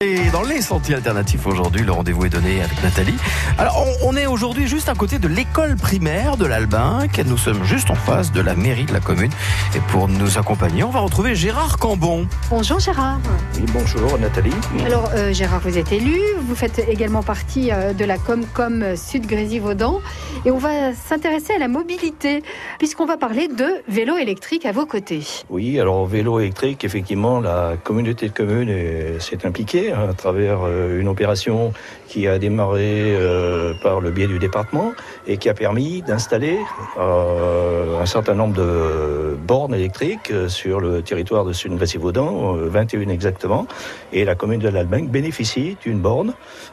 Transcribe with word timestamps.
Et 0.00 0.30
dans 0.30 0.42
les 0.44 0.60
sentiers 0.60 0.94
alternatifs 0.94 1.44
aujourd'hui, 1.44 1.82
le 1.82 1.90
rendez-vous 1.90 2.24
est 2.26 2.28
donné 2.28 2.62
avec 2.62 2.80
Nathalie. 2.84 3.16
Alors, 3.58 3.84
on, 4.04 4.10
on 4.10 4.16
est 4.16 4.26
aujourd'hui 4.26 4.68
juste 4.68 4.88
à 4.88 4.94
côté 4.94 5.18
de 5.18 5.26
l'école 5.26 5.74
primaire 5.74 6.36
de 6.36 6.46
l'Albinque. 6.46 7.20
Nous 7.26 7.36
sommes 7.36 7.64
juste 7.64 7.90
en 7.90 7.96
face 7.96 8.30
de 8.30 8.40
la 8.40 8.54
mairie 8.54 8.84
de 8.84 8.92
la 8.92 9.00
commune. 9.00 9.32
Et 9.74 9.80
pour 9.88 10.06
nous 10.06 10.38
accompagner, 10.38 10.84
on 10.84 10.90
va 10.90 11.00
retrouver 11.00 11.34
Gérard 11.34 11.78
Cambon. 11.78 12.28
Bonjour 12.48 12.78
Gérard. 12.78 13.18
Oui, 13.56 13.64
bonjour 13.74 14.16
Nathalie. 14.20 14.52
Alors 14.86 15.10
euh, 15.16 15.32
Gérard, 15.32 15.58
vous 15.64 15.76
êtes 15.78 15.90
élu, 15.90 16.20
vous 16.42 16.54
faites 16.54 16.78
également 16.88 17.24
partie 17.24 17.72
euh, 17.72 17.92
de 17.92 18.04
la 18.04 18.18
Comcom 18.18 18.94
Sud 18.96 19.26
Grésivaudan 19.26 20.00
et 20.44 20.52
on 20.52 20.58
va 20.58 20.94
s'intéresser 20.94 21.54
à 21.54 21.58
la 21.58 21.66
mobilité 21.66 22.44
puisqu'on 22.78 23.04
va 23.06 23.16
parler 23.16 23.48
de 23.48 23.66
vélo 23.88 24.16
électrique 24.16 24.64
à 24.64 24.70
vos 24.70 24.86
côtés. 24.86 25.26
Oui, 25.50 25.80
alors 25.80 26.06
vélo 26.06 26.38
électrique, 26.38 26.84
effectivement, 26.84 27.40
la 27.40 27.72
communauté 27.82 28.28
de 28.28 28.32
communes 28.32 28.68
est- 28.68 29.18
s'est 29.18 29.44
impliquée 29.44 29.87
à 29.92 30.12
travers 30.14 30.60
euh, 30.64 31.00
une 31.00 31.08
opération 31.08 31.72
qui 32.08 32.26
a 32.26 32.38
démarré 32.38 33.14
euh, 33.14 33.74
par 33.82 34.00
le 34.00 34.10
biais 34.10 34.26
du 34.26 34.38
département 34.38 34.92
et 35.26 35.36
qui 35.36 35.48
a 35.48 35.54
permis 35.54 36.02
d'installer 36.02 36.58
euh, 36.98 38.00
un 38.00 38.06
certain 38.06 38.34
nombre 38.34 38.54
de 38.54 39.36
bornes 39.46 39.74
électriques 39.74 40.32
sur 40.48 40.80
le 40.80 41.02
territoire 41.02 41.44
de 41.44 41.52
Sud-Grésivaudan, 41.52 42.56
euh, 42.56 42.68
21 42.68 43.10
exactement, 43.10 43.66
et 44.12 44.24
la 44.24 44.34
commune 44.34 44.60
de 44.60 44.68
l'Albinque 44.68 45.10
bénéficie 45.10 45.76
d'une 45.84 45.98
borne 45.98 46.32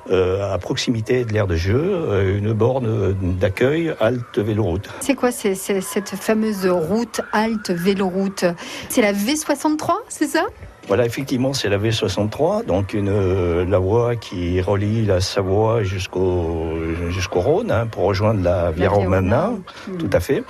à 0.09 0.57
proximité 0.59 1.25
de 1.25 1.34
l'aire 1.34 1.47
de 1.47 1.55
jeu, 1.55 2.37
une 2.37 2.53
borne 2.53 3.13
d'accueil 3.39 3.93
halte 3.99 4.37
véloroute. 4.37 4.87
C'est 5.01 5.15
quoi 5.15 5.31
cette 5.31 6.09
fameuse 6.09 6.67
route 6.67 7.21
halte 7.34 7.71
véloroute? 7.71 8.45
C'est 8.89 9.01
la 9.01 9.13
V63, 9.13 9.93
c'est 10.07 10.27
ça? 10.27 10.45
Voilà, 10.88 11.05
effectivement, 11.05 11.53
c'est 11.53 11.67
la 11.70 11.80
V63, 11.80 12.66
donc 12.66 12.93
une, 12.93 13.09
euh, 13.09 13.66
la 13.66 13.80
voie 13.80 14.16
qui 14.16 14.62
relie 14.62 15.03
la 15.03 15.20
Savoie 15.20 15.84
jusqu'au 15.84 16.73
jusqu'au 17.09 17.40
Rhône 17.40 17.71
hein, 17.71 17.87
pour 17.87 18.04
rejoindre 18.04 18.43
la 18.43 18.70
Via 18.71 18.90
Romana. 18.90 19.51
tout 19.98 20.09
à 20.13 20.20
fait, 20.20 20.43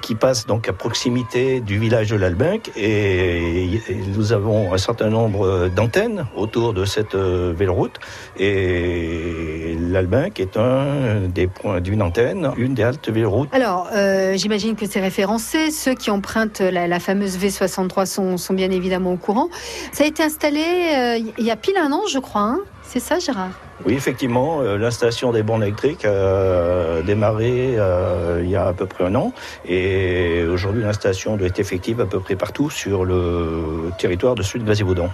qui 0.00 0.14
passe 0.14 0.46
donc 0.46 0.68
à 0.68 0.72
proximité 0.72 1.60
du 1.60 1.78
village 1.78 2.10
de 2.10 2.16
l'Albinque 2.16 2.70
et, 2.76 3.80
nous 4.16 4.32
avons 4.32 4.72
un 4.72 4.78
certain 4.78 5.08
nombre 5.08 5.68
d'antennes 5.68 6.26
autour 6.36 6.74
de 6.74 6.84
cette 6.84 7.14
euh, 7.14 7.52
véloroute 7.56 7.98
et 8.38 9.76
l'Albinque 9.78 10.40
est 10.40 10.56
un 10.56 11.28
des 11.28 11.46
points 11.46 11.80
d'une 11.80 12.02
antenne, 12.02 12.52
une 12.56 12.74
des 12.74 12.82
haltes 12.82 13.08
véloroutes. 13.08 13.48
Alors, 13.52 13.88
euh, 13.94 14.36
j'imagine 14.36 14.76
que 14.76 14.86
c'est 14.86 15.00
référencé. 15.00 15.70
Ceux 15.70 15.94
qui 15.94 16.10
empruntent 16.10 16.60
la, 16.60 17.00
fameuse 17.00 17.38
V63 17.38 18.06
sont, 18.06 18.36
sont 18.36 18.54
bien 18.54 18.70
évidemment 18.70 19.12
au 19.12 19.16
courant. 19.16 19.48
Ça 19.92 20.04
a 20.04 20.06
été 20.06 20.22
installé 20.22 20.60
euh, 20.60 21.30
il 21.38 21.44
y 21.44 21.50
a 21.50 21.56
pile 21.56 21.76
un 21.78 21.92
an, 21.92 22.02
je 22.08 22.18
crois. 22.18 22.42
hein 22.42 22.60
c'est 22.82 23.00
ça, 23.00 23.18
Gérard? 23.18 23.65
Oui, 23.84 23.94
effectivement, 23.94 24.60
euh, 24.62 24.78
l'installation 24.78 25.32
des 25.32 25.42
bornes 25.42 25.62
électriques 25.62 26.04
a 26.04 27.02
démarré 27.02 27.74
euh, 27.76 28.40
il 28.42 28.50
y 28.50 28.56
a 28.56 28.66
à 28.68 28.72
peu 28.72 28.86
près 28.86 29.04
un 29.04 29.14
an 29.14 29.32
et 29.68 30.44
aujourd'hui 30.50 30.82
l'installation 30.82 31.36
doit 31.36 31.48
être 31.48 31.58
effective 31.58 32.00
à 32.00 32.06
peu 32.06 32.20
près 32.20 32.36
partout 32.36 32.70
sur 32.70 33.04
le 33.04 33.90
territoire 33.98 34.34
de 34.34 34.42
Sud-Grésivaudan. 34.42 35.10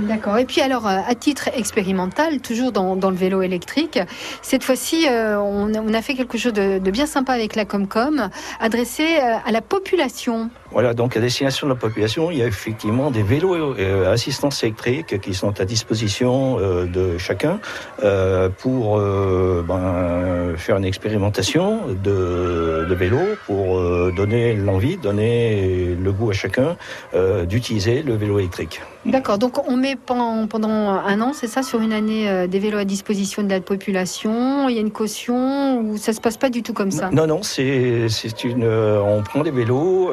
D'accord. 0.00 0.38
Et 0.38 0.44
puis 0.44 0.60
alors, 0.60 0.86
euh, 0.86 0.98
à 1.06 1.14
titre 1.14 1.48
expérimental, 1.54 2.40
toujours 2.40 2.72
dans, 2.72 2.94
le 2.94 3.16
vélo 3.16 3.42
électrique, 3.42 3.98
cette 4.42 4.64
fois-ci, 4.64 5.06
euh, 5.08 5.38
on, 5.38 5.72
a- 5.92 6.02
fait 6.02 6.14
quelque 6.14 6.38
chose 6.38 6.52
de, 6.52 6.78
bien 6.90 7.06
sympa 7.06 7.32
avec 7.32 7.56
la 7.56 7.64
Comcom, 7.64 8.28
adressé 8.60 9.02
euh, 9.02 9.36
à 9.44 9.50
la 9.50 9.60
population. 9.60 10.50
Voilà, 10.72 10.94
donc 10.94 11.16
à 11.16 11.20
destination 11.20 11.66
de 11.66 11.72
la 11.72 11.78
population, 11.78 12.30
il 12.30 12.38
y 12.38 12.42
a 12.42 12.46
effectivement 12.46 13.10
des 13.10 13.22
vélos 13.22 13.74
euh, 13.78 14.12
assistance 14.12 14.62
électrique 14.62 15.20
qui 15.20 15.32
sont 15.34 15.60
à 15.60 15.64
disposition 15.64 16.58
euh, 16.58 16.86
de 16.86 17.18
chacun 17.18 17.60
euh, 18.02 18.48
pour 18.48 18.98
euh, 18.98 19.64
ben, 19.66 20.56
faire 20.56 20.76
une 20.76 20.84
expérimentation 20.84 21.80
de, 22.02 22.86
de 22.88 22.94
vélo, 22.94 23.18
pour 23.46 23.80
donner 24.12 24.54
l'envie, 24.54 24.96
donner 24.96 25.96
le 26.00 26.12
goût 26.12 26.30
à 26.30 26.32
chacun 26.32 26.76
d'utiliser 27.44 28.02
le 28.02 28.14
vélo 28.14 28.38
électrique. 28.38 28.80
D'accord. 29.04 29.38
Donc, 29.38 29.68
on 29.68 29.76
met 29.76 29.96
pendant, 29.96 30.46
pendant 30.46 30.68
un 30.68 31.20
an, 31.20 31.32
c'est 31.32 31.46
ça, 31.46 31.62
sur 31.62 31.80
une 31.80 31.92
année, 31.92 32.48
des 32.48 32.58
vélos 32.58 32.78
à 32.78 32.84
disposition 32.84 33.42
de 33.42 33.50
la 33.50 33.60
population. 33.60 34.68
Il 34.68 34.74
y 34.74 34.78
a 34.78 34.80
une 34.80 34.90
caution 34.90 35.80
ou 35.80 35.96
ça 35.96 36.12
se 36.12 36.20
passe 36.20 36.36
pas 36.36 36.50
du 36.50 36.62
tout 36.62 36.72
comme 36.72 36.90
ça? 36.90 37.10
Non, 37.12 37.26
non, 37.26 37.42
c'est 37.42 38.08
c'est 38.08 38.44
une. 38.44 38.64
on 38.64 39.22
prend 39.22 39.42
des 39.42 39.50
vélos 39.50 40.10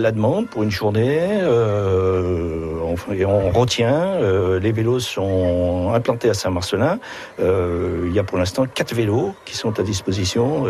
à 0.00 0.02
la 0.02 0.12
demande 0.12 0.48
pour 0.48 0.62
une 0.62 0.70
journée. 0.70 1.18
euh, 1.30 2.66
on, 3.08 3.12
et 3.12 3.24
on 3.24 3.50
retient. 3.50 3.94
euh, 3.94 4.58
les 4.58 4.72
vélos 4.72 4.98
sont 5.00 5.92
implantés 5.94 6.30
à 6.30 6.34
Saint-Marcelin. 6.34 6.98
Euh, 7.40 8.04
il 8.06 8.12
y 8.12 8.18
a 8.18 8.24
pour 8.24 8.38
l'instant 8.38 8.64
quatre 8.66 8.94
vélos 8.94 9.32
qui 9.44 9.56
sont 9.56 9.78
à 9.78 9.82
disposition 9.82 10.64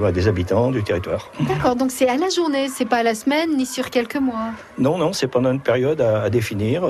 bah, 0.00 0.10
des 0.10 0.26
habitants 0.26 0.70
du 0.70 0.82
territoire. 0.82 1.30
D'accord. 1.48 1.76
Donc, 1.76 1.90
c'est 1.90 2.08
à 2.08 2.16
la 2.16 2.28
journée, 2.30 2.68
c'est 2.68 2.84
pas 2.88 2.98
à 2.98 3.02
la 3.02 3.14
semaine 3.14 3.56
ni 3.56 3.66
sur 3.66 3.90
quelques 3.90 4.16
mois. 4.16 4.50
Non, 4.78 4.96
non, 4.98 5.12
c'est 5.12 5.28
pendant 5.28 5.52
une 5.52 5.60
période 5.60 6.00
à, 6.00 6.22
à 6.22 6.30
définir 6.30 6.82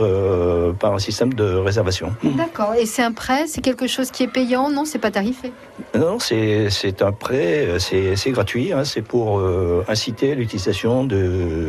par 0.79 0.95
un 0.95 0.99
système 0.99 1.35
de 1.35 1.45
réservation. 1.57 2.13
D'accord. 2.23 2.75
Et 2.79 2.87
c'est 2.87 3.03
un 3.03 3.13
prêt, 3.13 3.45
c'est 3.47 3.61
quelque 3.61 3.87
chose 3.87 4.11
qui 4.11 4.23
est 4.23 4.33
payant 4.33 4.71
Non, 4.71 4.85
c'est 4.85 4.99
pas 4.99 5.11
tarifé? 5.11 5.53
Non, 5.95 6.19
c'est 6.19 6.71
c'est 6.71 7.03
un 7.03 7.13
prêt, 7.13 7.67
c'est 7.79 8.31
gratuit. 8.31 8.73
hein, 8.73 8.85
c'est 8.85 9.03
pour 9.03 9.43
inciter 9.89 10.35
l'utilisation 10.35 11.05
de- 11.05 11.62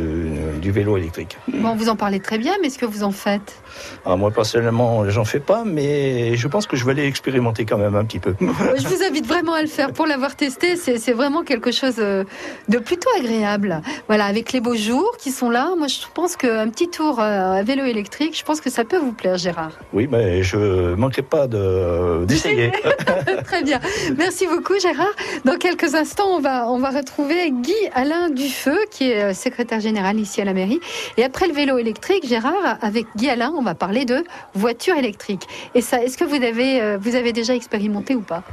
du 0.62 0.72
vélo 0.72 0.98
électrique. 0.98 1.38
Bon, 1.48 1.76
vous 1.76 1.90
en 1.90 1.96
parlez 1.96 2.20
très 2.20 2.38
bien, 2.38 2.54
mais 2.62 2.68
est-ce 2.68 2.78
que 2.78 2.86
vous 2.86 3.04
en 3.04 3.12
faites? 3.12 3.62
Alors 4.06 4.18
moi 4.18 4.32
personnellement, 4.32 5.10
j'en 5.10 5.26
fais 5.26 5.40
pas, 5.40 5.64
mais 5.66 6.36
je 6.36 6.48
pense 6.48 6.68
que 6.68 6.76
je 6.76 6.86
vais 6.86 6.92
aller 6.92 7.06
expérimenter 7.06 7.66
quand 7.66 7.78
même 7.78 7.96
un 7.96 8.06
petit 8.06 8.20
peu. 8.20 8.36
Je 8.40 8.88
vous 8.88 9.04
invite 9.04 9.26
vraiment 9.26 9.54
à 9.54 9.62
le 9.62 9.68
faire 9.68 9.94
pour 9.94 10.06
l'avoir 10.06 10.36
testé. 10.36 10.76
C'est 10.76 11.14
vraiment 11.14 11.44
quelque 11.44 11.72
chose 11.72 11.96
euh, 12.00 12.24
de 12.70 12.78
plutôt 12.78 13.10
agréable. 13.18 13.82
Voilà, 14.08 14.26
avec 14.26 14.52
les 14.52 14.62
beaux 14.62 14.76
jours 14.76 15.16
qui 15.20 15.32
sont 15.32 15.50
là, 15.50 15.72
moi 15.78 15.88
je 15.88 16.00
pense 16.14 16.36
qu'un 16.36 16.70
petit 16.70 16.90
tour 16.90 17.20
euh, 17.20 17.60
à 17.60 17.64
vélo 17.64 17.84
électrique, 17.86 18.38
je 18.38 18.44
pense 18.44 18.62
que 18.62 18.70
ça 18.70 18.84
peut 18.84 18.98
vous 18.98 19.14
plaire, 19.14 19.38
Gérard. 19.38 19.72
Oui, 19.94 20.08
mais 20.10 20.44
je 20.44 20.94
manquerai 20.96 21.22
pas 21.22 21.48
de 21.48 22.26
d'essayer. 22.26 22.72
Très 23.46 23.64
bien. 23.64 23.80
Merci 24.18 24.48
beaucoup, 24.48 24.78
Gérard. 24.80 25.14
Dans 25.46 25.58
quelques 25.58 25.96
instants, 25.96 26.36
on 26.36 26.40
va, 26.40 26.70
on 26.70 26.80
va 26.80 26.90
retrouver 26.90 27.52
Guy 27.52 27.74
Alain 27.94 28.30
Dufeu, 28.30 28.78
qui 28.92 29.12
est 29.12 29.24
euh, 29.24 29.34
secrétaire 29.34 29.80
ici 30.18 30.42
à 30.42 30.46
la 30.46 30.54
mairie. 30.54 30.80
Et 31.18 31.24
après 31.24 31.48
le 31.48 31.54
vélo 31.54 31.78
électrique, 31.78 32.28
Gérard, 32.28 32.78
avec 32.82 33.06
Guy 33.16 33.30
Alain, 33.30 33.54
on 33.58 33.62
va 33.62 33.76
parler 33.76 34.06
de 34.06 34.24
voiture 34.54 34.96
électrique. 34.96 35.48
Et 35.76 35.82
ça, 35.82 36.04
est-ce 36.04 36.18
que 36.18 36.24
vous 36.24 36.36
avez, 36.36 36.82
euh, 36.82 36.98
vous 37.00 37.16
avez 37.16 37.34
déjà 37.34 37.56
expérimenté 37.56 38.16
ou 38.16 38.22
pas? 38.22 38.44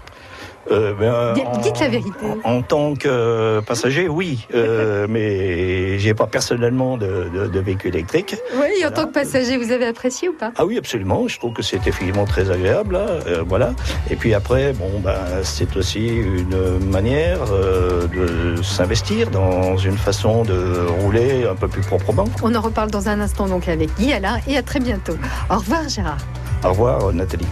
Ben, 0.70 1.02
euh, 1.12 1.34
Dites- 1.34 1.44
dites 1.62 1.80
la 1.80 1.86
en- 1.86 1.90
vérité. 1.90 2.26
En, 2.44 2.52
en 2.56 2.62
tant 2.62 2.94
que 2.94 3.60
passager, 3.60 4.08
oui, 4.08 4.46
euh, 4.54 5.06
mais 5.10 5.98
j'ai 5.98 6.14
pas 6.14 6.26
personnellement 6.26 6.96
de, 6.96 7.28
de- 7.34 7.46
de 7.48 7.60
véhicule 7.60 7.94
électrique. 7.94 8.36
Oui, 8.54 8.84
en 8.86 8.90
tant 8.90 9.06
que 9.06 9.12
passager, 9.12 9.56
vous 9.56 9.72
avez 9.72 9.86
apprécié 9.86 10.28
ou 10.28 10.32
pas? 10.32 10.52
Ah 10.56 10.64
oui, 10.64 10.78
absolument. 10.78 11.26
Je 11.28 11.38
trouve 11.38 11.52
que 11.52 11.62
c'est 11.62 11.76
effectivement 11.76 12.24
très 12.24 12.50
agréable. 12.50 12.94
là, 12.94 13.06
euh, 13.26 13.44
voilà. 13.46 13.72
Et 14.10 14.16
puis 14.16 14.32
après, 14.34 14.72
bon, 14.72 15.00
ben, 15.02 15.14
c'est 15.42 15.76
aussi 15.76 16.06
une 16.08 16.78
manière 16.90 17.38
euh, 17.52 18.06
de 18.06 18.62
s'investir 18.62 19.30
dans 19.30 19.76
une 19.76 19.98
façon 19.98 20.44
de 20.44 20.86
rouler 21.02 21.44
un 21.50 21.54
peu 21.54 21.68
plus 21.68 21.82
proprement. 21.82 22.24
On 22.42 22.54
en 22.54 22.60
reparle 22.60 22.90
dans 22.90 23.08
un 23.08 23.20
instant 23.20 23.46
donc 23.48 23.68
avec 23.68 23.90
Guy 23.98 24.12
Alain 24.12 24.38
et 24.46 24.56
à 24.56 24.62
très 24.62 24.80
bientôt. 24.80 25.14
Au 25.50 25.56
revoir 25.56 25.88
Gérard. 25.88 26.18
Au 26.64 26.68
revoir, 26.70 27.12
Nathalie. 27.12 27.46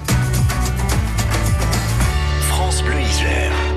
France 2.80 3.67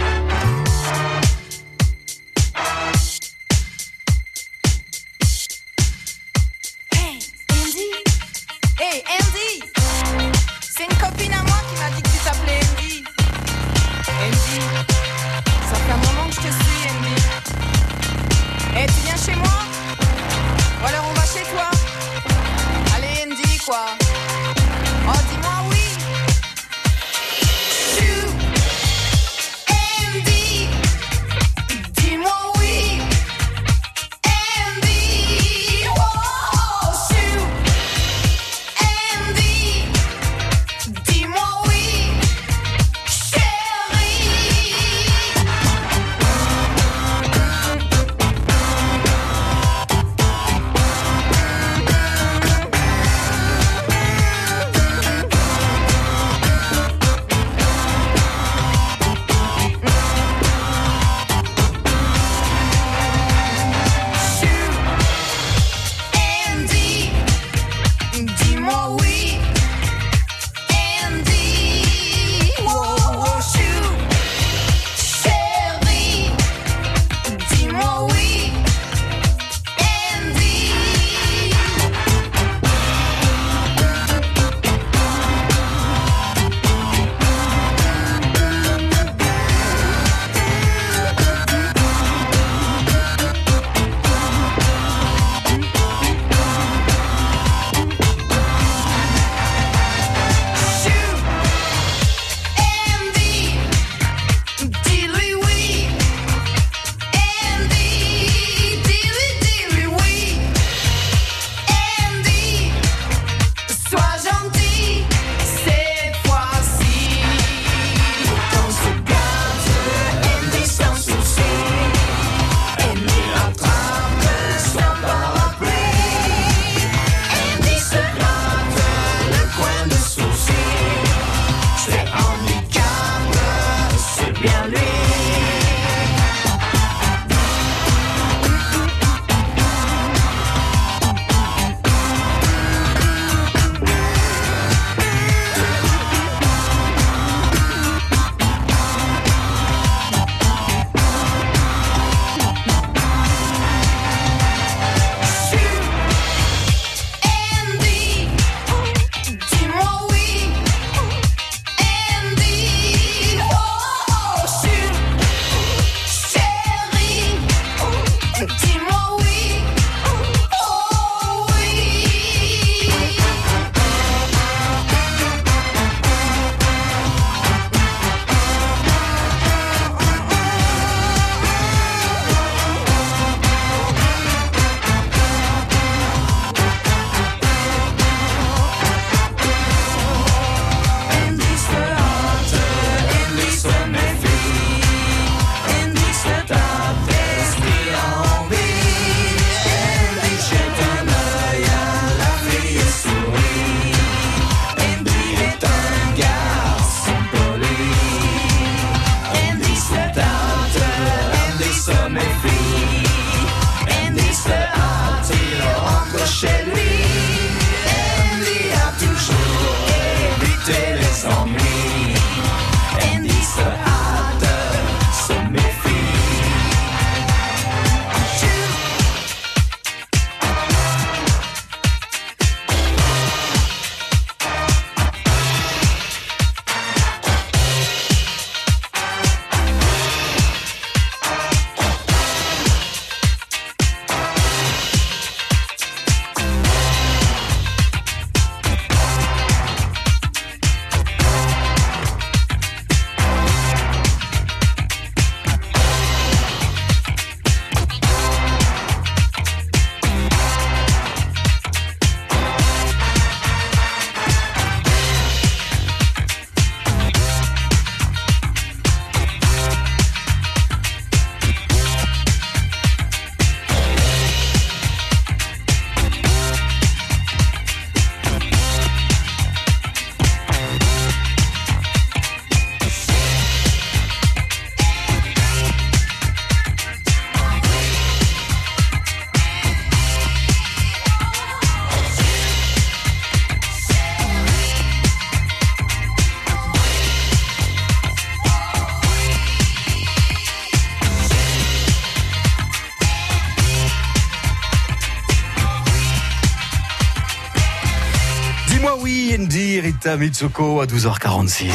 Rita 310.04 310.18
Mitsuko 310.18 310.82
à 310.82 310.88
12h46 310.88 311.70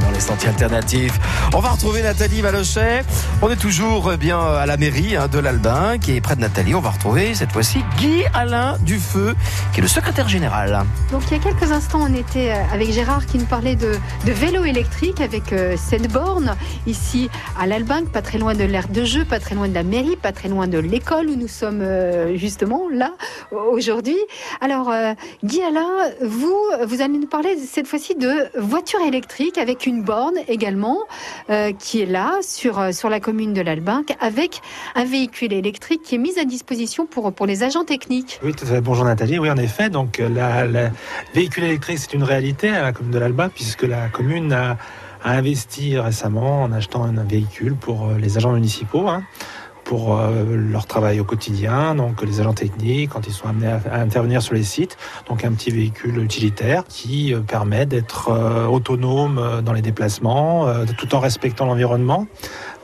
dans 0.00 0.10
les 0.10 0.18
sentiers 0.18 0.48
alternatifs. 0.48 1.16
On 1.54 1.60
va 1.60 1.68
retrouver 1.68 2.02
Nathalie 2.02 2.40
Valochet. 2.40 3.04
On 3.40 3.48
est 3.50 3.56
toujours 3.56 4.10
eh 4.12 4.16
bien 4.16 4.40
à 4.40 4.66
la 4.66 4.76
mairie 4.76 5.14
hein, 5.14 5.28
de 5.28 5.38
l'Albin 5.38 5.96
qui 5.98 6.16
est 6.16 6.20
près 6.20 6.34
de 6.34 6.40
Nathalie. 6.40 6.74
On 6.74 6.80
va 6.80 6.90
retrouver 6.90 7.36
cette 7.36 7.52
fois-ci 7.52 7.84
Guy 7.96 8.24
Alain 8.34 8.78
Dufeu 8.80 9.36
qui 9.72 9.78
est 9.78 9.82
le 9.82 9.88
secrétaire 9.88 10.28
général. 10.28 10.84
Donc 11.12 11.22
il 11.30 11.36
y 11.36 11.40
a 11.40 11.42
quelques 11.42 11.70
instants, 11.70 12.00
on 12.02 12.14
était 12.14 12.50
euh, 12.50 12.74
avec 12.74 12.90
Gérard 12.90 13.26
qui 13.26 13.38
nous 13.38 13.46
parlait 13.46 13.76
de, 13.76 13.92
de 14.26 14.32
vélo 14.32 14.64
électrique 14.64 15.20
avec 15.20 15.52
euh, 15.52 15.76
cette 15.76 16.10
borne 16.10 16.56
ici 16.88 17.30
à 17.60 17.68
l'Albin, 17.68 18.06
pas 18.06 18.22
très 18.22 18.38
loin 18.38 18.54
de 18.54 18.64
l'aire 18.64 18.88
de 18.88 19.04
jeu, 19.04 19.24
pas 19.24 19.38
très 19.38 19.54
loin 19.54 19.68
de 19.68 19.74
la 19.74 19.84
mairie, 19.84 20.16
pas 20.16 20.32
très 20.32 20.48
loin 20.48 20.66
de 20.66 20.78
l'école 20.78 21.28
où 21.28 21.36
nous 21.36 21.46
sommes 21.46 21.82
euh, 21.82 22.36
justement 22.36 22.88
là 22.92 23.12
aujourd'hui. 23.52 24.18
Alors 24.60 24.90
euh, 24.90 25.14
Guy 25.44 25.62
Alain, 25.62 25.86
vous, 26.24 26.58
vous 26.88 27.02
allez 27.02 27.18
nous 27.18 27.28
parler 27.28 27.54
cette 27.68 27.86
fois-ci 27.86 28.14
de 28.14 28.48
voiture 28.58 29.00
électrique 29.00 29.58
avec 29.58 29.86
une 29.86 30.02
borne 30.02 30.36
également 30.48 30.98
euh, 31.50 31.72
qui 31.72 32.00
est 32.00 32.06
là 32.06 32.38
sur, 32.42 32.78
euh, 32.78 32.90
la 33.08 33.20
commune 33.20 33.52
de 33.52 33.60
l'Albin 33.60 34.02
avec 34.20 34.60
un 34.94 35.04
véhicule 35.04 35.52
électrique 35.52 36.02
qui 36.02 36.14
est 36.14 36.18
mis 36.18 36.38
à 36.38 36.44
disposition 36.44 37.06
pour, 37.06 37.32
les 37.46 37.62
agents 37.62 37.84
techniques. 37.84 38.40
Oui, 38.42 38.52
tout 38.52 38.64
à 38.64 38.68
fait. 38.68 38.80
Bonjour 38.80 39.04
Nathalie. 39.04 39.38
Oui, 39.38 39.50
en 39.50 39.56
effet. 39.56 39.90
Donc, 39.90 40.20
euh, 40.20 40.28
la 40.28 40.90
véhicule 41.34 41.64
électrique, 41.64 41.98
c'est 41.98 42.14
une 42.14 42.22
réalité 42.22 42.70
à 42.70 42.82
la 42.82 42.92
commune 42.92 43.12
de 43.12 43.18
l'Alba, 43.18 43.48
puisque 43.48 43.82
la 43.82 44.08
commune 44.08 44.52
a, 44.52 44.76
investi 45.24 45.98
récemment 45.98 46.62
en 46.62 46.72
achetant 46.72 47.04
un 47.04 47.24
véhicule 47.24 47.74
pour 47.74 48.12
les 48.12 48.36
agents 48.36 48.52
municipaux. 48.52 49.08
hein, 49.08 49.24
pour 49.88 50.18
euh, 50.18 50.44
leur 50.54 50.86
travail 50.86 51.18
au 51.18 51.24
quotidien, 51.24 51.94
donc 51.94 52.20
les 52.22 52.40
agents 52.40 52.52
techniques 52.52 53.08
quand 53.08 53.26
ils 53.26 53.32
sont 53.32 53.48
amenés 53.48 53.68
à, 53.68 53.94
intervenir 53.94 54.42
sur 54.42 54.52
les 54.52 54.62
sites, 54.62 54.98
donc 55.30 55.46
un 55.46 55.52
petit 55.52 55.70
véhicule 55.70 56.22
utilitaire 56.22 56.84
qui 56.86 57.32
euh, 57.32 57.40
permet 57.40 57.86
d'être 57.86 58.28
euh, 58.28 58.66
autonome 58.66 59.62
dans 59.64 59.72
les 59.72 59.80
déplacements, 59.80 60.66
tout 60.98 61.14
en 61.14 61.20
respectant 61.20 61.64
l'environnement. 61.64 62.26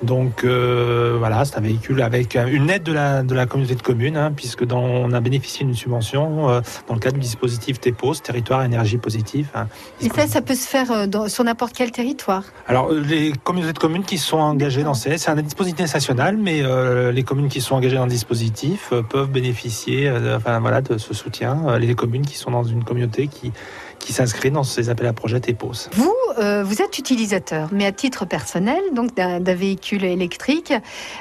Donc 0.05 0.45
euh, 0.45 1.17
voilà, 1.19 1.45
c'est 1.45 1.57
un 1.57 1.61
véhicule 1.61 2.03
avec 2.03 2.35
une 2.35 2.69
aide 2.71 2.83
de 2.83 2.93
la, 2.93 3.23
de 3.23 3.35
la 3.35 3.47
communauté 3.47 3.75
de 3.75 3.83
communes, 3.83 4.17
hein, 4.17 4.33
puisque 4.35 4.65
dans, 4.65 4.83
on 4.83 5.13
a 5.13 5.21
bénéficié 5.21 5.65
d'une 5.65 5.75
subvention 5.75 6.51
euh, 6.51 6.61
dans 6.89 6.95
le 6.95 7.01
cadre 7.01 7.15
du 7.15 7.21
dispositif 7.21 7.81
TEPOS, 7.81 8.17
Territoire 8.23 8.63
Énergie 8.65 8.99
Positive. 8.99 9.49
hein. 9.55 9.67
Et 10.01 10.09
ça, 10.11 10.27
ça 10.27 10.43
peut 10.43 10.55
se 10.55 10.69
faire 10.69 10.91
euh, 10.93 11.07
dans- 11.07 11.29
sur 11.29 11.43
n'importe 11.45 11.73
quel 11.75 11.91
territoire? 11.91 12.45
Alors 12.67 12.93
les 12.93 13.33
communautés 13.45 13.73
de 13.73 13.79
communes 13.79 14.05
qui 14.05 14.19
sont 14.19 14.39
engagées 14.39 14.83
dans 14.85 14.95
ces, 14.95 15.17
c'est 15.19 15.31
un 15.31 15.37
dispositif 15.37 15.93
national, 15.93 16.37
mais 16.37 16.61
euh, 16.63 17.11
les 17.13 17.23
communes 17.23 17.49
qui 17.49 17.61
sont 17.61 17.75
engagées 17.75 17.97
dans 17.97 18.05
le 18.05 18.11
dispositif 18.11 18.93
peuvent 19.09 19.31
bénéficier, 19.31 20.11
enfin 20.37 20.61
voilà, 20.61 20.81
de 20.83 20.99
ce 20.99 21.15
soutien. 21.15 21.79
Les 21.79 21.95
communes 21.95 22.27
qui 22.27 22.37
sont 22.37 22.51
dans 22.51 22.65
une 22.65 22.85
communauté 22.85 23.29
qui 23.29 23.53
qui 24.01 24.13
s'inscrit 24.13 24.51
dans 24.51 24.65
ces 24.65 24.91
appels 24.91 25.07
à 25.07 25.15
projets 25.15 25.41
TEPOS. 25.41 25.89
Vous, 25.93 26.13
euh, 26.39 26.63
vous 26.65 26.83
êtes 26.83 26.99
utilisateur, 26.99 27.69
mais 27.73 27.87
à 27.87 27.93
titre 27.93 28.25
personnel, 28.25 28.81
donc 28.93 29.15
d'un 29.15 29.41
véhicule 29.41 30.05
électrique, 30.05 30.73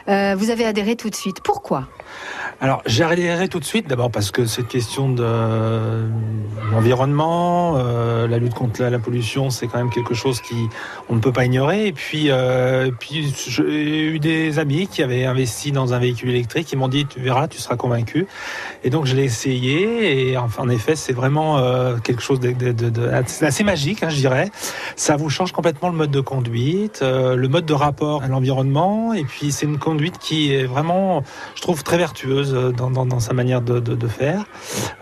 euh, 0.07 0.35
vous 0.37 0.49
avez 0.49 0.65
adhéré 0.65 0.95
tout 0.95 1.09
de 1.09 1.15
suite. 1.15 1.37
Pourquoi? 1.43 1.87
Alors, 2.61 2.81
adhéré 2.85 3.47
tout 3.49 3.59
de 3.59 3.65
suite, 3.65 3.87
d'abord 3.87 4.09
parce 4.09 4.31
que 4.31 4.45
cette 4.45 4.67
question 4.67 5.09
de 5.09 5.23
euh, 5.23 6.07
l'environnement, 6.71 7.75
euh, 7.77 8.27
la 8.27 8.37
lutte 8.37 8.53
contre 8.53 8.83
la, 8.83 8.99
pollution, 8.99 9.49
c'est 9.49 9.67
quand 9.67 9.77
même 9.77 9.89
quelque 9.89 10.13
chose 10.13 10.39
qui 10.39 10.67
on 11.09 11.15
ne 11.15 11.19
peut 11.19 11.31
pas 11.33 11.45
ignorer. 11.45 11.87
Et 11.87 11.91
puis, 11.91 12.27
euh, 12.29 12.89
puis 12.97 13.33
j'ai 13.47 14.05
eu 14.05 14.19
des 14.19 14.59
amis 14.59 14.87
qui 14.87 15.03
avaient 15.03 15.25
investi 15.25 15.71
dans 15.71 15.93
un 15.93 15.99
véhicule 15.99 16.29
électrique, 16.29 16.67
qui 16.67 16.77
m'ont 16.77 16.87
dit, 16.87 17.05
tu 17.05 17.19
verras, 17.19 17.47
tu 17.47 17.59
seras 17.59 17.75
convaincu. 17.75 18.27
Et 18.83 18.89
donc, 18.89 19.05
je 19.05 19.15
l'ai 19.15 19.23
essayé, 19.23 20.29
et 20.31 20.37
en 20.37 20.69
effet, 20.69 20.95
c'est 20.95 21.13
vraiment 21.13 21.61
quelque 22.03 22.21
chose 22.21 22.39
de, 22.39 22.51
de- 22.51 22.71
de- 22.71 22.89
de- 22.89 23.09
assez 23.09 23.63
magique, 23.63 24.03
hein, 24.03 24.09
je 24.09 24.17
dirais. 24.17 24.49
Ça 24.95 25.15
vous 25.17 25.29
change 25.29 25.51
complètement 25.51 25.89
le 25.89 25.95
mode 25.95 26.11
de 26.11 26.21
conduite, 26.21 27.01
le 27.01 27.47
mode 27.47 27.65
de 27.65 27.73
rapport 27.73 28.23
à 28.23 28.27
l'environnement, 28.27 29.13
et 29.13 29.23
puis 29.23 29.51
c'est 29.51 29.65
une 29.65 29.79
conduite 29.79 30.17
qui 30.17 30.53
est 30.53 30.65
vraiment 30.65 31.23
je 31.55 31.61
trouve 31.61 31.83
très 31.83 31.97
vertueuse 31.97 32.42
euh, 32.51 32.71
dans, 32.71 32.89
dans, 32.89 33.05
dans 33.05 33.19
sa 33.19 33.33
manière 33.33 33.61
de, 33.61 33.79
de, 33.79 33.93
de 33.95 34.07
faire. 34.07 34.43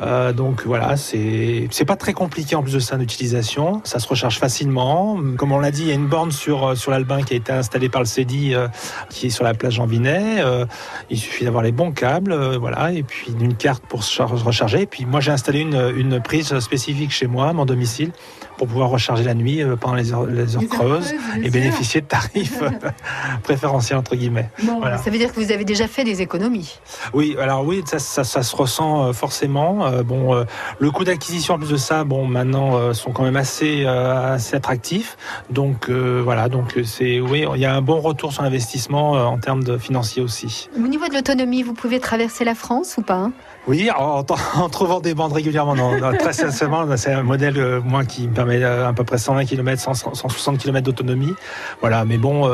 Euh, 0.01 0.33
donc 0.33 0.63
voilà, 0.65 0.97
c'est 0.97 1.69
pas 1.87 1.95
très 1.95 2.13
compliqué 2.13 2.55
en 2.55 2.61
plus 2.63 2.73
de 2.73 2.79
ça 2.79 2.97
d'utilisation. 2.97 3.81
Ça 3.85 3.99
se 3.99 4.07
recharge 4.07 4.37
facilement. 4.37 5.17
Comme 5.37 5.51
on 5.53 5.59
l'a 5.59 5.71
dit, 5.71 5.83
il 5.83 5.87
y 5.87 5.91
a 5.91 5.95
une 5.95 6.07
borne 6.07 6.31
sur 6.31 6.67
euh, 6.67 6.75
sur 6.75 6.91
l'Albin 6.91 7.21
qui 7.23 7.33
a 7.33 7.37
été 7.37 7.51
installée 7.51 7.89
par 7.89 8.01
le 8.01 8.05
CEDI, 8.07 8.53
euh, 8.53 8.67
qui 9.09 9.27
est 9.27 9.29
sur 9.29 9.43
la 9.43 9.53
plage 9.53 9.73
Jean 9.75 9.85
Vinet. 9.85 10.41
Euh, 10.41 10.65
il 11.09 11.17
suffit 11.17 11.45
d'avoir 11.45 11.63
les 11.63 11.71
bons 11.71 11.91
câbles, 11.91 12.35
voilà, 12.57 12.91
et 12.91 13.03
puis 13.03 13.31
une 13.39 13.55
carte 13.55 13.83
pour 13.87 14.03
se 14.03 14.11
char- 14.11 14.29
recharger. 14.43 14.81
Et 14.81 14.85
puis 14.85 15.05
moi, 15.05 15.19
j'ai 15.21 15.31
installé 15.31 15.59
une, 15.59 15.93
une 15.95 16.21
prise 16.21 16.57
spécifique 16.59 17.11
chez 17.11 17.27
moi, 17.27 17.49
à 17.49 17.53
mon 17.53 17.65
domicile, 17.65 18.11
pour 18.57 18.67
pouvoir 18.67 18.89
recharger 18.89 19.23
la 19.23 19.33
nuit 19.33 19.61
pendant 19.79 19.95
les 19.95 20.13
heures, 20.13 20.25
les 20.25 20.55
heures 20.55 20.67
creuses 20.69 21.13
et 21.41 21.49
bénéficier 21.49 22.01
de 22.01 22.05
tarifs 22.07 22.61
préférentiels 23.43 23.97
entre 23.97 24.15
guillemets. 24.15 24.49
Voilà. 24.79 24.97
Ça 24.97 25.09
veut 25.09 25.17
dire 25.17 25.33
que 25.33 25.39
vous 25.39 25.51
avez 25.51 25.65
déjà 25.65 25.87
fait 25.87 26.03
des 26.03 26.21
économies. 26.21 26.77
Oui, 27.13 27.30
alors 27.39 27.65
oui, 27.65 27.83
ça, 27.85 27.99
ça, 27.99 28.23
ça 28.23 28.43
se 28.43 28.55
ressent 28.55 29.07
euh, 29.07 29.13
forcément. 29.13 29.85
Euh, 29.85 30.03
bon, 30.03 30.33
euh, 30.35 30.43
le 30.79 30.91
coût 30.91 31.03
d'acquisition 31.03 31.55
en 31.55 31.57
plus 31.57 31.69
de 31.69 31.77
ça, 31.77 32.03
bon, 32.03 32.25
maintenant 32.25 32.75
euh, 32.77 32.93
sont 32.93 33.11
quand 33.11 33.23
même 33.23 33.35
assez 33.35 33.85
assez 33.85 34.55
attractifs. 34.55 35.17
Donc 35.49 35.89
voilà, 35.89 36.49
donc 36.49 36.79
c'est 36.83 37.19
oui, 37.19 37.45
il 37.55 37.61
y 37.61 37.65
a 37.65 37.73
un 37.73 37.81
bon 37.81 37.99
retour 37.99 38.33
sur 38.33 38.43
investissement 38.43 39.11
en 39.11 39.37
termes 39.37 39.63
de 39.63 39.77
financier 39.77 40.21
aussi. 40.21 40.69
Au 40.75 40.87
niveau 40.87 41.07
de 41.07 41.13
l'autonomie, 41.13 41.63
vous 41.63 41.73
pouvez 41.73 41.99
traverser 41.99 42.43
la 42.43 42.55
France 42.55 42.95
ou 42.97 43.01
pas 43.01 43.15
hein? 43.15 43.31
Oui, 43.67 43.89
en, 43.95 44.25
en 44.55 44.69
trouvant 44.69 44.99
des 45.01 45.13
bandes 45.13 45.33
régulièrement. 45.33 45.75
Non, 45.75 45.97
non, 45.97 46.11
très 46.17 46.33
sincèrement, 46.33 46.85
c'est 46.97 47.13
un 47.13 47.21
modèle 47.21 47.79
moi 47.85 48.05
qui 48.05 48.27
me 48.27 48.33
permet 48.33 48.63
à 48.63 48.91
peu 48.93 49.03
près 49.03 49.19
120 49.19 49.45
km, 49.45 49.81
160 49.81 50.57
km 50.57 50.83
d'autonomie. 50.83 51.33
Voilà, 51.79 52.03
mais 52.05 52.17
bon, 52.17 52.49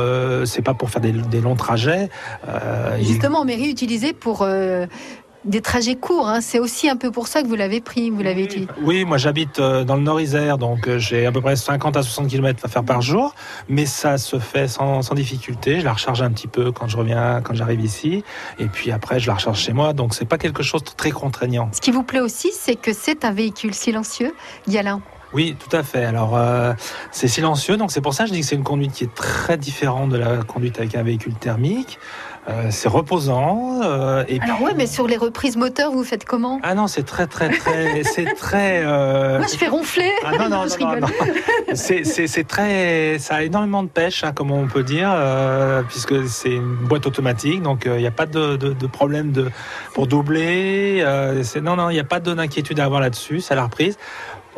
c'est 0.46 0.62
pas 0.62 0.74
pour 0.74 0.90
faire 0.90 1.02
des, 1.02 1.14
des 1.14 1.40
longs 1.40 1.56
trajets. 1.56 2.10
Justement, 3.00 3.40
en 3.40 3.46
mairie 3.46 3.70
utilisée 3.70 4.12
pour 4.14 4.46
des 5.46 5.62
trajets 5.62 5.96
courts. 5.96 6.28
hein. 6.28 6.42
C'est 6.42 6.60
aussi 6.60 6.90
un 6.90 6.98
peu 6.98 7.12
pour 7.12 7.28
ça 7.28 7.42
que 7.42 7.48
vous 7.48 7.56
l'avez 7.56 7.80
pris, 7.82 8.10
vous 8.10 8.22
l'avez 8.22 8.44
utilisé. 8.44 8.70
Oui, 8.84 9.06
moi 9.06 9.18
j'habite 9.18 9.60
euh, 9.60 9.84
dans 9.84 9.96
le 9.96 10.02
Nord-Isère, 10.02 10.58
donc 10.58 10.88
euh, 10.88 11.00
j'ai 11.00 11.26
à 11.26 11.32
peu 11.32 11.42
près 11.42 11.56
50 11.56 11.96
à 11.96 12.04
60 12.04 12.28
km 12.28 12.66
à 12.66 12.68
faire 12.68 12.84
par 12.84 13.02
jour, 13.02 13.34
mais 13.70 13.86
ça 13.86 14.18
se 14.18 14.40
fait 14.40 14.68
sans, 14.68 15.02
sans 15.02 15.16
difficulté. 15.16 15.80
Je 15.80 15.86
la 15.86 15.94
recharge 15.94 16.22
un 16.22 16.32
petit 16.32 16.48
peu 16.48 16.72
quand 16.72 16.88
je 16.88 16.98
reviens, 16.98 17.42
quand 17.42 17.54
j'arrive 17.54 17.82
ici, 17.82 18.24
et 18.60 18.66
puis 18.66 18.92
après 18.92 19.20
je 19.20 19.28
la 19.28 19.36
recharge 19.36 19.60
chez 19.60 19.74
moi, 19.74 19.94
donc 19.94 20.14
c'est 20.14 20.26
pas 20.26 20.38
quelque 20.38 20.64
chose 20.64 20.84
de 20.84 20.92
très 20.92 21.12
contraignant. 21.12 21.70
Ce 21.72 21.82
qui 21.82 21.92
vous 21.92 22.04
plaît 22.04 22.20
aussi, 22.20 22.52
c'est 22.54 22.76
que 22.76 22.92
c'est 22.94 23.24
un 23.24 23.32
véhicule 23.32 23.74
silencieux, 23.74 24.34
Yalin. 24.68 25.02
Oui, 25.34 25.58
tout 25.60 25.76
à 25.76 25.84
fait. 25.84 26.06
Alors, 26.06 26.38
euh, 26.38 26.72
c'est 27.12 27.28
silencieux, 27.28 27.76
donc 27.76 27.92
c'est 27.92 28.00
pour 28.00 28.14
ça 28.14 28.24
que 28.24 28.30
je 28.30 28.34
dis 28.34 28.40
que 28.42 28.46
c'est 28.46 28.56
une 28.56 28.64
conduite 28.64 28.94
qui 28.94 29.04
est 29.04 29.14
très 29.14 29.58
différente 29.58 30.10
de 30.10 30.18
la 30.18 30.38
conduite 30.44 30.80
avec 30.80 30.96
un 30.96 31.04
véhicule 31.04 31.34
thermique. 31.34 32.00
Euh, 32.50 32.68
c'est 32.70 32.88
reposant. 32.88 33.82
euh, 33.84 34.24
et 34.30 34.40
Alors 34.40 34.62
ouais, 34.62 34.72
mais 34.74 34.88
sur 34.88 35.06
les 35.06 35.18
reprises 35.18 35.58
moteurs, 35.58 35.92
vous 35.92 36.06
faites 36.06 36.24
comment? 36.24 36.60
Ah 36.64 36.76
non, 36.76 36.88
c'est 36.88 37.04
très, 37.04 37.28
très, 37.28 37.50
très, 37.50 38.04
c'est 38.04 38.24
très. 38.36 38.84
euh, 38.86 39.38
Moi, 39.40 39.48
je 39.52 39.58
fais 39.58 39.68
ronfler. 39.68 40.10
Ah 40.24 40.32
non, 40.38 40.48
non, 40.50 40.64
Je 40.70 40.80
non, 40.82 40.92
non, 40.94 41.00
non. 41.02 41.08
C'est- 41.74 42.48
très. 42.48 43.18
Ça 43.20 43.36
a 43.36 43.42
énormément 43.44 43.84
de 43.84 43.90
pêche, 43.90 44.24
hein, 44.24 44.32
comme 44.34 44.52
on 44.52 44.66
peut 44.68 44.84
dire, 44.84 45.10
euh, 45.14 45.82
puisque 45.90 46.26
c'est 46.30 46.52
une 46.54 46.76
boîte 46.76 47.06
automatique, 47.06 47.62
donc 47.62 47.86
euh, 47.86 47.98
il 47.98 48.02
n'y 48.02 48.08
a 48.08 48.12
pas 48.12 48.26
de, 48.26 48.56
de- 48.56 48.72
de 48.74 48.88
problème 48.88 49.32
de, 49.34 49.50
pour 49.94 50.08
doubler. 50.08 51.02
euh, 51.02 51.44
non, 51.62 51.76
non, 51.76 51.90
il 51.90 51.96
n'y 51.96 52.00
a 52.00 52.06
pas 52.06 52.22
de- 52.22 52.34
d'inquiétude 52.34 52.80
à 52.80 52.86
avoir 52.86 53.02
là-dessus, 53.02 53.42
c'est 53.42 53.56
la 53.56 53.64
reprise. 53.64 53.98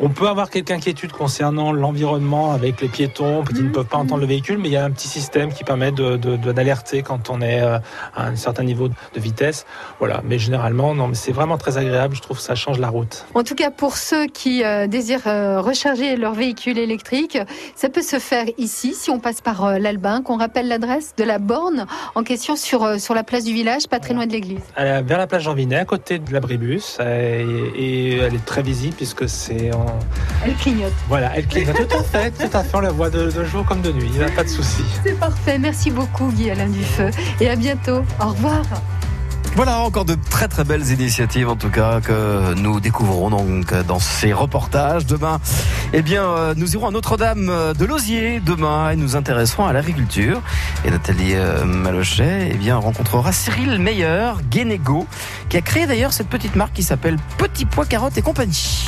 On 0.02 0.08
peut 0.08 0.28
avoir 0.28 0.48
quelques 0.48 0.70
inquiétudes 0.70 1.12
concernant 1.12 1.72
l'environnement 1.72 2.52
avec 2.52 2.80
les 2.80 2.88
piétons 2.88 3.44
qui 3.44 3.62
ne 3.62 3.68
peuvent 3.68 3.84
pas 3.84 3.98
entendre 3.98 4.22
le 4.22 4.26
véhicule, 4.26 4.56
mais 4.56 4.68
il 4.68 4.72
y 4.72 4.76
a 4.78 4.84
un 4.84 4.90
petit 4.90 5.08
système 5.08 5.52
qui 5.52 5.62
permet 5.62 5.92
de- 5.92 6.16
de- 6.16 6.36
de- 6.36 6.52
d'alerter 6.52 7.02
quand 7.02 7.28
on 7.28 7.42
est 7.42 7.60
euh, 7.60 7.78
à 8.16 8.28
un 8.28 8.34
certain 8.36 8.62
niveau 8.64 8.88
de 8.88 8.94
vitesse. 9.20 9.66
Voilà, 9.98 10.22
mais 10.24 10.38
généralement, 10.38 10.94
non, 10.94 11.08
mais 11.08 11.14
c'est 11.14 11.32
vraiment 11.32 11.58
très 11.58 11.76
agréable. 11.76 12.16
Je 12.16 12.22
trouve 12.22 12.38
que 12.38 12.42
ça 12.42 12.54
change 12.54 12.78
la 12.78 12.88
route. 12.88 13.26
En 13.34 13.42
tout 13.42 13.54
cas, 13.54 13.70
pour 13.70 13.98
ceux 13.98 14.26
qui 14.26 14.64
euh, 14.64 14.86
désirent 14.86 15.26
euh, 15.26 15.60
recharger 15.60 16.16
leur 16.16 16.32
véhicule 16.32 16.78
électrique, 16.78 17.36
ça 17.76 17.90
peut 17.90 18.00
se 18.02 18.18
faire 18.18 18.46
ici, 18.56 18.94
si 18.94 19.10
on 19.10 19.18
passe 19.18 19.42
par 19.42 19.66
euh, 19.66 19.78
l'Albin, 19.78 20.22
qu'on 20.22 20.38
rappelle 20.38 20.68
l'adresse 20.68 21.12
de 21.18 21.24
la 21.24 21.38
borne 21.38 21.84
en 22.14 22.22
question 22.22 22.56
sur, 22.56 22.98
sur 22.98 23.12
la 23.14 23.22
place 23.22 23.44
du 23.44 23.52
village, 23.52 23.86
pas 23.86 23.98
très 24.00 24.14
loin 24.14 24.26
de 24.26 24.32
l'église. 24.32 24.62
Vers 24.78 25.18
la 25.18 25.26
plage 25.26 25.42
Jean 25.42 25.52
Vinet, 25.52 25.76
à 25.76 25.84
côté 25.84 26.18
de 26.18 26.32
l'abribus, 26.32 26.98
et, 27.00 27.44
et 27.76 28.16
elle 28.16 28.34
est 28.34 28.44
très 28.46 28.62
visible 28.62 28.94
puisque 28.96 29.28
c'est 29.28 29.70
en... 29.90 29.98
Elle 30.44 30.54
clignote. 30.54 30.92
Voilà, 31.08 31.32
elle 31.36 31.46
clignote 31.46 31.76
tout 31.88 31.96
à 31.96 32.02
fait, 32.02 32.30
tout 32.30 32.56
à 32.56 32.62
fait, 32.62 32.76
on 32.76 32.80
la 32.80 32.92
voit 32.92 33.10
de, 33.10 33.30
de 33.30 33.44
jour 33.44 33.64
comme 33.64 33.82
de 33.82 33.92
nuit, 33.92 34.10
il 34.12 34.18
n'y 34.18 34.24
a 34.24 34.30
pas 34.30 34.44
de 34.44 34.48
souci. 34.48 34.82
C'est 35.04 35.18
parfait. 35.18 35.58
Merci 35.58 35.90
beaucoup, 35.90 36.30
Guy 36.32 36.50
Alain 36.50 36.68
Dufeu. 36.68 37.10
Et 37.40 37.50
à 37.50 37.56
bientôt. 37.56 38.02
Au 38.20 38.28
revoir. 38.28 38.62
Voilà 39.56 39.80
encore 39.80 40.04
de 40.04 40.16
très 40.30 40.46
très 40.46 40.62
belles 40.62 40.86
initiatives 40.92 41.48
en 41.48 41.56
tout 41.56 41.70
cas 41.70 42.00
que 42.00 42.54
nous 42.54 42.78
découvrons 42.78 43.30
donc 43.30 43.74
dans 43.86 43.98
ces 43.98 44.32
reportages. 44.32 45.06
Demain, 45.06 45.40
eh 45.92 46.02
bien, 46.02 46.24
euh, 46.24 46.54
nous 46.56 46.72
irons 46.74 46.86
à 46.86 46.90
Notre-Dame 46.92 47.74
de 47.76 47.84
Lausier 47.84 48.40
demain 48.40 48.90
et 48.90 48.96
nous 48.96 49.16
intéresserons 49.16 49.66
à 49.66 49.72
l'agriculture. 49.72 50.40
Et 50.84 50.90
Nathalie 50.90 51.34
euh, 51.34 51.64
Malochet, 51.64 52.50
eh 52.52 52.56
bien, 52.56 52.76
rencontrera 52.76 53.32
Cyril 53.32 53.80
Meyer, 53.80 54.32
Guénégo, 54.50 55.06
qui 55.48 55.56
a 55.56 55.62
créé 55.62 55.86
d'ailleurs 55.86 56.12
cette 56.12 56.28
petite 56.28 56.54
marque 56.54 56.72
qui 56.72 56.84
s'appelle 56.84 57.16
Petit 57.36 57.64
Pois 57.64 57.86
Carottes 57.86 58.16
et 58.16 58.22
compagnie. 58.22 58.86